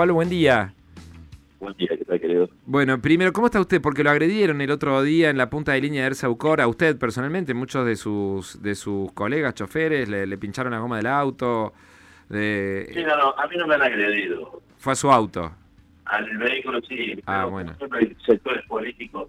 [0.00, 0.72] Pablo, buen día.
[1.58, 2.48] Buen día, ¿qué tal, querido?
[2.64, 3.82] Bueno, primero, ¿cómo está usted?
[3.82, 6.96] Porque lo agredieron el otro día en la punta de línea de Ersaucor, a usted
[6.96, 11.74] personalmente, muchos de sus de sus colegas choferes le, le pincharon la goma del auto.
[12.30, 14.62] de- Sí, no, no, a mí no me han agredido.
[14.78, 15.52] Fue a su auto.
[16.06, 17.20] Al vehículo sí.
[17.26, 17.76] Ah, pero, bueno.
[17.90, 19.28] hay sectores políticos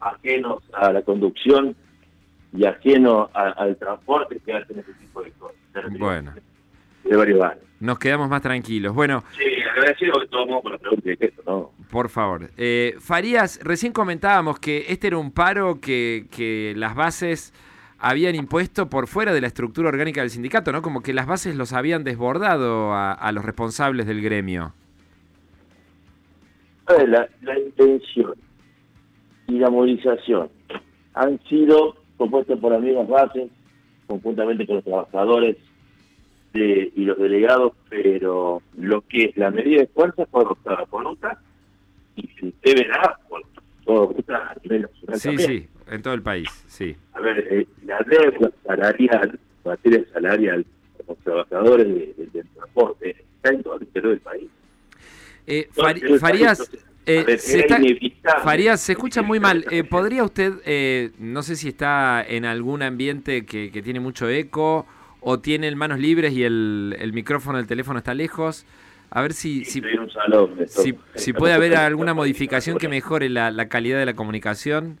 [0.00, 1.76] ajenos a la conducción
[2.54, 5.58] y ajenos al transporte que hacen ese tipo de cosas.
[5.98, 6.32] Bueno.
[7.04, 7.40] De varios.
[7.80, 8.94] Nos quedamos más tranquilos.
[8.94, 11.70] Bueno, Sí, agradecido de por la pregunta y esto, ¿no?
[11.90, 12.50] por favor.
[12.56, 17.52] Eh, Farías, recién comentábamos que este era un paro que, que las bases
[17.98, 20.80] habían impuesto por fuera de la estructura orgánica del sindicato, ¿no?
[20.82, 24.74] Como que las bases los habían desbordado a, a los responsables del gremio.
[27.06, 28.34] La, la intención
[29.48, 30.48] y la movilización
[31.14, 33.50] han sido compuestas por las mismas bases,
[34.06, 35.56] conjuntamente con los trabajadores
[36.52, 41.06] de- y los delegados, pero lo que es la medida de fuerza fue adoptada por
[41.06, 41.38] UTA
[42.16, 43.42] y si usted verá, por
[43.84, 45.48] todo UTA a nivel nacional Sí, también.
[45.48, 46.94] sí, en todo el país, sí.
[47.14, 50.66] A ver, eh, la deuda salarial, materia salarial,
[51.08, 54.48] los trabajadores de- de- del transporte, está en todo el interior del país.
[55.46, 55.68] Eh,
[56.20, 58.38] Farías, entonces, eh, ver, se está-.
[58.40, 59.64] Farías, se escucha muy mal.
[59.70, 64.28] Eh, ¿Podría usted, eh, no sé si está en algún ambiente que, que tiene mucho
[64.28, 64.86] eco
[65.22, 68.66] o tiene el manos libres y el, el micrófono del teléfono está lejos?
[69.14, 69.82] A ver si, si,
[71.34, 75.00] puede haber alguna modificación que mejore la, la calidad de la comunicación.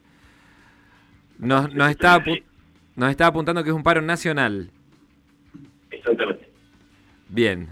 [1.38, 2.22] Nos, nos, está,
[2.94, 4.70] nos está apuntando que es un paro nacional.
[5.90, 6.46] Exactamente.
[7.30, 7.68] Bien.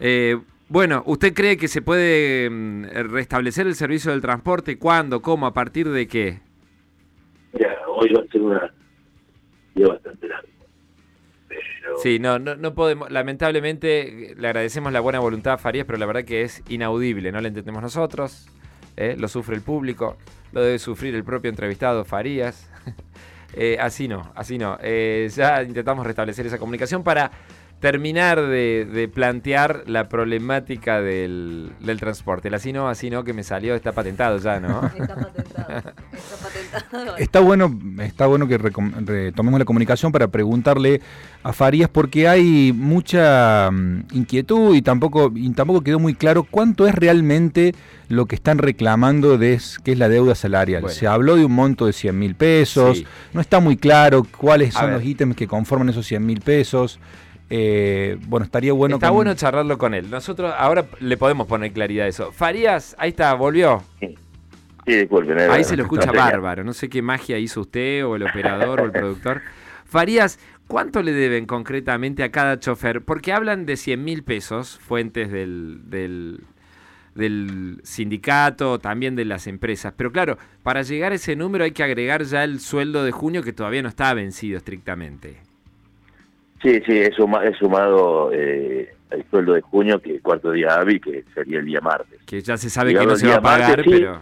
[0.00, 4.76] Eh, bueno, ¿usted cree que se puede mm, restablecer el servicio del transporte?
[4.76, 5.22] ¿Cuándo?
[5.22, 5.46] ¿Cómo?
[5.46, 6.40] ¿A partir de qué?
[7.52, 8.74] Mira, hoy va a ser una
[9.76, 10.49] día bastante largo.
[12.02, 13.10] Sí, no, no, no podemos.
[13.10, 17.32] Lamentablemente, le agradecemos la buena voluntad a Farías, pero la verdad que es inaudible.
[17.32, 18.48] No lo entendemos nosotros,
[18.96, 19.16] ¿eh?
[19.18, 20.16] lo sufre el público,
[20.52, 22.70] lo debe sufrir el propio entrevistado Farías.
[23.52, 24.78] Eh, así no, así no.
[24.80, 27.32] Eh, ya intentamos restablecer esa comunicación para
[27.80, 32.48] terminar de, de plantear la problemática del, del transporte.
[32.48, 34.82] El así no, así no, que me salió, está patentado ya, ¿no?
[34.96, 35.78] Está patentado.
[36.12, 37.16] Está patentado.
[37.16, 41.00] Está bueno, está bueno que retomemos la comunicación para preguntarle
[41.42, 46.86] a Farías porque hay mucha mm, inquietud y tampoco, y tampoco quedó muy claro cuánto
[46.86, 47.74] es realmente
[48.08, 50.82] lo que están reclamando de es, que es la deuda salarial.
[50.82, 50.94] Bueno.
[50.94, 53.06] Se habló de un monto de 100 mil pesos, Sí.
[53.32, 54.98] no está muy claro cuáles A son ver.
[54.98, 56.98] los ítems que conforman esos 100 mil pesos.
[57.52, 58.94] Eh, bueno, estaría bueno...
[58.96, 60.08] está con- bueno charlarlo con él.
[60.08, 62.30] Nosotros ahora le podemos poner claridad a eso.
[62.32, 63.82] Farías, ahí está, volvió.
[64.00, 64.16] sí,
[64.86, 65.38] disculpen.
[65.50, 66.62] Ahí se lo escucha no bárbaro.
[66.64, 69.42] No sé qué magia hizo usted o el operador o el productor.
[69.84, 73.02] Farías, ¿cuánto le deben concretamente a cada chofer?
[73.02, 76.44] Porque hablan de 100 mil pesos, fuentes del, del,
[77.16, 79.92] del sindicato, también de las empresas.
[79.96, 83.42] Pero claro, para llegar a ese número hay que agregar ya el sueldo de junio
[83.42, 85.38] que todavía no está vencido estrictamente.
[86.62, 90.74] Sí, sí, he, suma- he sumado eh, el sueldo de junio, que el cuarto día
[90.74, 92.20] hábil, que sería el día martes.
[92.26, 93.90] Que ya se sabe que no se va a martes, pagar, sí.
[93.90, 94.20] pero...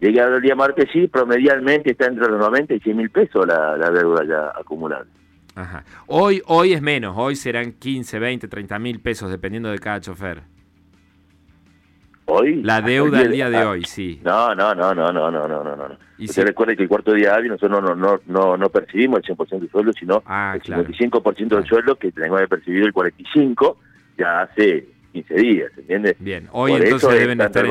[0.00, 3.76] Llegado el día martes, sí, promedialmente está entre los 90 y 100 mil pesos la,
[3.76, 5.06] la deuda ya acumulada.
[5.54, 5.84] Ajá.
[6.08, 10.42] Hoy, hoy es menos, hoy serán 15, 20, 30 mil pesos dependiendo de cada chofer.
[12.32, 12.62] ¿Hoy?
[12.62, 14.20] La deuda al día de hoy, sí.
[14.24, 15.76] No, no, no, no, no, no, no, no.
[15.76, 15.96] no.
[16.18, 16.42] ¿Y se si...
[16.42, 19.70] recuerda que el cuarto día hábil nosotros no, no, no, no percibimos el 100% del
[19.70, 21.56] sueldo, sino ah, el 55% claro.
[21.56, 23.76] del sueldo que tenemos que percibido el 45%
[24.18, 26.16] ya hace 15 días, ¿entiendes?
[26.18, 27.66] Bien, hoy por entonces deben estar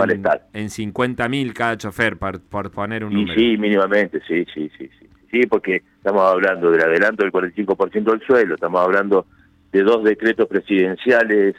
[0.53, 3.33] en, en mil cada chofer, por, por poner un y número.
[3.39, 5.07] Sí, mínimamente, sí, sí, sí, sí.
[5.31, 9.25] Sí, porque estamos hablando del adelanto del 45% del sueldo, estamos hablando
[9.72, 11.55] de dos decretos presidenciales,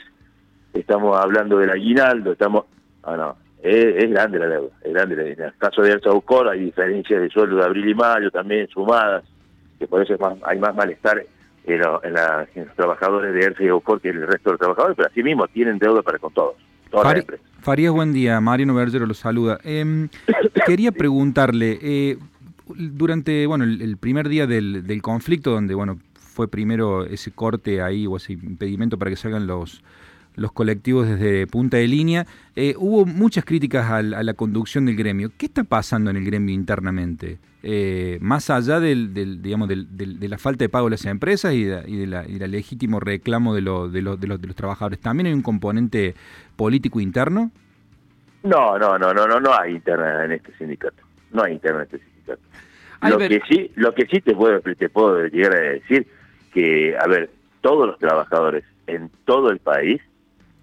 [0.75, 2.67] estamos hablando del aguinaldo, estamos
[3.05, 5.17] Ah, no, es, es grande la deuda, es grande.
[5.17, 8.31] la- En el caso de Elsa Ucor hay diferencias de sueldo de abril y mayo
[8.31, 9.25] también sumadas,
[9.79, 11.25] que por eso es más, hay más malestar
[11.65, 14.53] en, lo- en la- en los trabajadores de Elsa y que en el resto de
[14.53, 16.55] los trabajadores, pero así mismo tienen deuda para con todos,
[16.91, 17.25] Fari-.
[17.61, 18.41] Farías, buen día.
[18.41, 19.59] Mariano Bergero lo saluda.
[19.65, 20.09] Em,
[20.67, 22.19] quería preguntarle, eh,
[22.77, 27.83] durante bueno el, el primer día del, del conflicto, donde bueno fue primero ese corte
[27.83, 29.83] ahí o ese impedimento para que salgan los,
[30.37, 32.27] los colectivos desde punta de línea,
[32.57, 35.31] eh, hubo muchas críticas al- a la conducción del gremio.
[35.37, 37.39] ¿Qué está pasando en el gremio internamente?
[37.65, 41.05] Eh, más allá del, del, digamos, del- del- de la falta de pago de las
[41.05, 44.27] empresas y de, y de la, y del legítimo reclamo de, lo- de, los- de
[44.27, 46.15] los, de los trabajadores, ¿también hay un componente
[46.57, 47.51] político interno?
[48.43, 51.03] No, no, no, no, no, no hay interna en este sindicato.
[51.33, 52.41] No hay interna en este sindicato.
[53.01, 56.07] Ay, Lo pero- que sí, lo que sí te puedo, te puedo llegar a decir
[56.53, 57.31] que, a ver,
[57.61, 60.01] todos los trabajadores en todo el país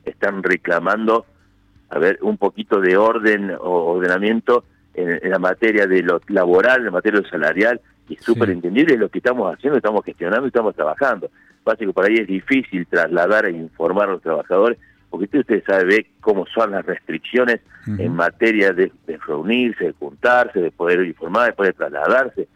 [0.10, 1.26] están reclamando
[1.90, 4.64] a ver, un poquito de orden o ordenamiento
[4.94, 8.50] en, en la materia de lo laboral, en la materia de lo salarial, y súper
[8.52, 11.30] entendible lo que estamos haciendo, estamos gestionando y estamos trabajando.
[11.64, 14.78] Pasa que por ahí es difícil trasladar e informar a los trabajadores,
[15.10, 17.62] porque usted, usted sabe cómo son las restricciones
[17.98, 22.48] en materia de, de reunirse, de juntarse, de poder informar, de poder trasladarse.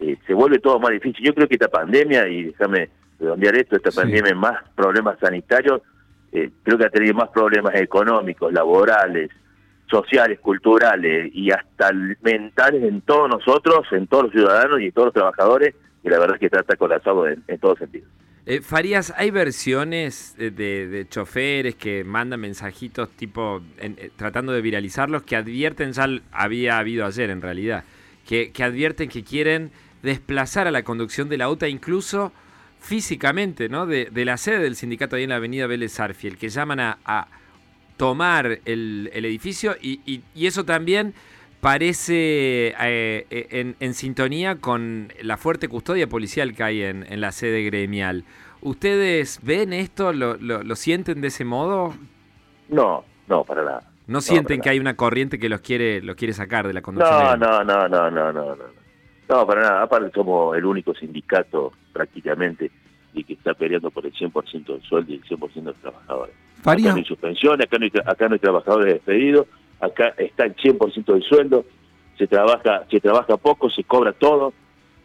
[0.00, 1.24] Eh, se vuelve todo más difícil.
[1.26, 3.96] Yo creo que esta pandemia, y déjame redondear esto, esta Sí.
[3.98, 5.82] pandemia más problemas sanitarios,
[6.32, 9.30] eh, creo que ha tenido más problemas económicos, laborales,
[9.90, 11.90] sociales, culturales y hasta
[12.22, 16.18] mentales en todos nosotros, en todos los ciudadanos y en todos los trabajadores, y la
[16.18, 18.08] verdad es que está, está colapsado en, en todos sentidos.
[18.44, 24.62] Eh, Farías, hay versiones de, de- choferes que mandan mensajitos tipo en- eh, tratando de
[24.62, 27.84] viralizarlos que advierten, ya había habido ayer en realidad,
[28.26, 29.70] que, que advierten que quieren
[30.02, 32.32] desplazar a la conducción de la UTA incluso
[32.80, 33.86] físicamente, ¿no?
[33.86, 36.98] De, de la sede del sindicato ahí en la avenida Vélez Arfiel, que llaman a,
[37.04, 37.28] a
[37.96, 41.14] tomar el, el edificio y, y- y eso también
[41.60, 47.20] parece eh, eh, en, en sintonía con la fuerte custodia policial que hay en, en
[47.20, 48.24] la sede gremial.
[48.60, 50.12] ¿Ustedes ven esto?
[50.12, 51.94] ¿Lo, lo- lo sienten de ese modo?
[52.68, 53.82] No, no, para nada.
[54.06, 57.18] ¿No sienten que hay una corriente que los quiere, los quiere sacar de la conducción?
[57.18, 58.56] no, no, no, no, no, no.
[58.56, 58.56] No,
[59.46, 59.82] para nada.
[59.82, 62.70] Aparte somos el único sindicato prácticamente
[63.14, 66.34] y que está peleando por el 100% del sueldo y el 100% de los trabajadores.
[66.62, 69.46] Farías, Acá no hay suspensiones, acá no hay, acá no hay trabajadores despedidos,
[69.80, 71.64] acá está el 100% del sueldo,
[72.16, 74.52] se trabaja, se trabaja poco, se cobra todo.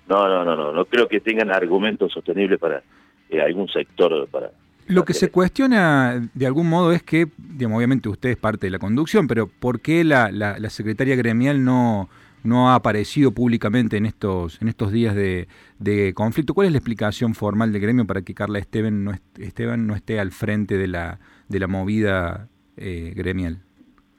[0.09, 2.83] No, no, no, no, no creo que tengan argumentos sostenibles para
[3.29, 4.51] eh, algún sector para
[4.87, 8.71] Lo que se cuestiona de algún modo es que, digamos, obviamente usted es parte de
[8.71, 12.09] la conducción, pero ¿por qué la, la- la secretaria gremial no,
[12.43, 15.47] no ha aparecido públicamente en estos, en estos días de,
[15.79, 16.53] de conflicto?
[16.53, 19.95] ¿Cuál es la explicación formal del gremio para que Carla Esteban no, est- Esteban no
[19.95, 21.19] esté al frente de la,
[21.49, 22.47] de la movida
[22.77, 23.59] eh, gremial?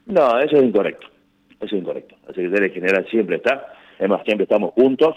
[0.05, 1.07] No, eso es incorrecto.
[1.59, 2.15] Eso es incorrecto.
[2.27, 3.65] La secretaria general siempre está.
[3.99, 5.15] Además, siempre estamos juntos.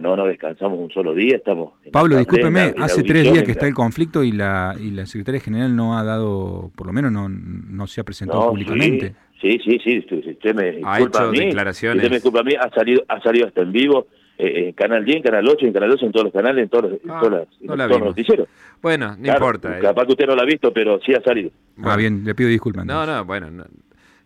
[0.00, 1.36] No nos descansamos un solo día.
[1.36, 4.30] Estamos en Pablo, discúlpeme, asamblea, en la hace tres días que está el conflicto y
[4.30, 8.04] la, y la secretaria general no ha dado, por lo menos no, no se ha
[8.04, 9.08] presentado No, públicamente.
[9.08, 9.78] Sí, sí, sí.
[9.82, 9.98] sí,
[10.30, 11.38] usted me Ha disculpa hecho a mí.
[11.46, 11.96] declaraciones.
[11.96, 12.54] Usted me disculpa a mí.
[12.54, 14.06] Ha salido, ha salido hasta en vivo.
[14.42, 16.68] eh, en Canal 10, en Canal 8, en Canal 12, en todos los canales, en
[16.70, 18.48] todos los, en Ah, todas las- en no la todos los noticieros.
[18.80, 19.76] Bueno, no Claro, importa.
[19.76, 19.82] eh.
[19.82, 21.50] Capaz que usted no lo ha visto, pero sí ha salido.
[21.82, 22.86] Ah, bien, le pido disculpas.
[22.86, 23.16] No, entonces.
[23.16, 23.64] no, bueno, no,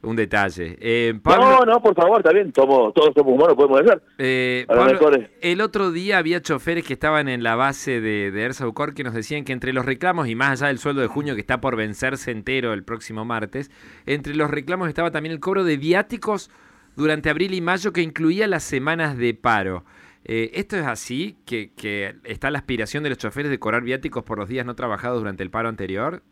[0.05, 0.77] un detalle.
[0.81, 2.23] Eh, Pablo, No, no, por favor.
[2.53, 4.03] Tomo, todos somos humanos, podemos hacer.
[4.19, 4.99] Eh, Pablo,
[5.41, 9.15] el otro día había choferes que estaban en la base de, de Ersaucor que nos
[9.15, 11.77] decían que entre los reclamos, y más allá del sueldo de junio que está por
[11.77, 13.71] vencerse entero el próximo martes,
[14.06, 16.51] entre los reclamos estaba también el cobro de viáticos
[16.97, 19.85] durante abril y mayo que incluía las semanas de paro.
[20.25, 21.37] Eh, ¿Esto es así?
[21.45, 24.75] ¿Que, ¿Que está la aspiración de los choferes de cobrar viáticos por los días no
[24.75, 26.23] trabajados durante el paro anterior?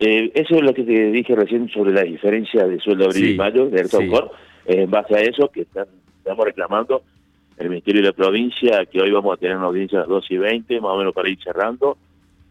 [0.00, 3.34] Eh, eso es lo que te dije recién sobre la diferencia de sueldo abril Sí,
[3.34, 4.30] y mayo de Ersaucor.
[4.66, 5.86] Eh, en base a eso, que están,
[6.18, 7.02] estamos reclamando
[7.56, 10.26] el Ministerio de la Provincia, que hoy vamos a tener una audiencia a las 2
[10.30, 11.98] y 20, más o menos para ir cerrando.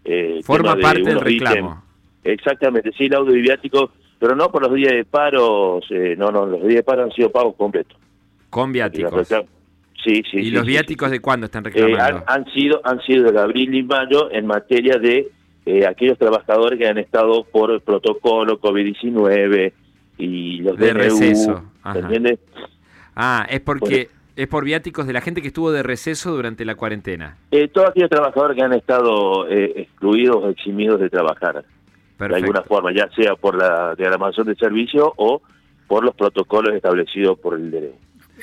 [0.04, 1.84] Eh, Forma de parte del ítems- reclamo.
[2.24, 6.30] Exactamente, sí, el audio y viático, pero no por los días de paro, eh, no,
[6.32, 7.98] no, los días de paro han sido pagos completos.
[8.50, 9.28] Con viáticos.
[10.04, 10.38] Sí, sí.
[10.40, 11.14] ¿Y sí, los sí, viáticos sí.
[11.14, 12.24] de cuándo están Eh, reclamando?
[12.28, 15.30] han, han sido han sido de abril y mayo en materia de
[15.68, 19.74] eh, aquellos trabajadores que han estado por protocolo COVID-19
[20.18, 21.94] y los De DNU, receso, ajá.
[21.94, 22.40] ¿se entiende?
[23.16, 26.76] Ah, es porque es por viáticos de la gente que estuvo de receso durante la
[26.76, 27.36] cuarentena.
[27.52, 31.66] Eh, todos aquellos trabajadores que han estado eh, excluidos o eximidos de trabajar
[32.18, 35.42] de alguna forma, ya sea por la diagramación de servicio o
[35.88, 37.92] por los protocolos establecidos por el DNU.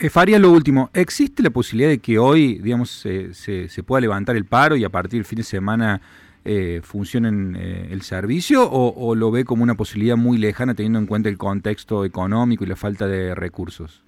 [0.00, 4.00] Eh, Faría, lo último, ¿existe la posibilidad de que hoy, digamos, se, se, se pueda
[4.00, 6.00] levantar el paro y a partir del fin de semana
[6.45, 10.99] eh, funcionen eh, el servicio o, o lo ve como una posibilidad muy lejana teniendo
[10.99, 14.03] en cuenta el contexto económico y la falta de recursos?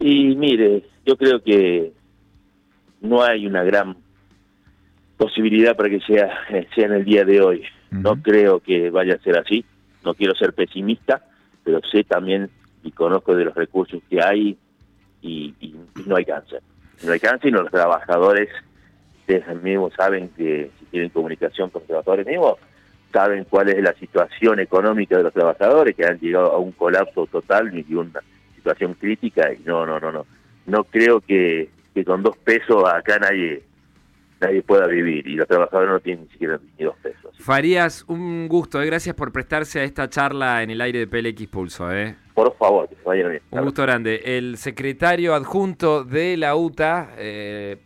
[0.00, 1.92] Y mire, yo creo que
[3.00, 3.96] no hay una gran
[5.16, 6.30] posibilidad para que sea,
[6.74, 7.62] sea en el día de hoy.
[7.90, 9.64] No creo que vaya a ser así.
[10.04, 11.24] No quiero ser pesimista,
[11.64, 12.50] pero sé también
[12.84, 14.56] y conozco de los recursos que hay
[15.22, 16.56] y, y- y no alcanza.
[17.04, 18.48] No alcanza y no los trabajadores
[19.28, 22.54] ustedes mismos saben que si tienen comunicación con los trabajadores mismos,
[23.12, 27.26] saben cuál es la situación económica de los trabajadores que han llegado a un colapso
[27.26, 28.20] total y una
[28.54, 30.26] situación crítica y no, no, no, no.
[30.66, 33.62] No creo que, que con dos pesos acá nadie
[34.40, 37.34] nadie pueda vivir y los trabajadores no tienen ni siquiera ni dos pesos.
[37.38, 38.86] Farías, un gusto, eh.
[38.86, 41.92] gracias por prestarse a esta charla en el aire de PLX Pulso.
[41.92, 42.14] Eh.
[42.34, 43.42] Por favor, que se vayan bien.
[43.50, 44.20] Un gusto grande.
[44.24, 47.76] El secretario adjunto de la UTA, eh,